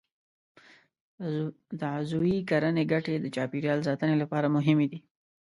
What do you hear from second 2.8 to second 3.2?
ګټې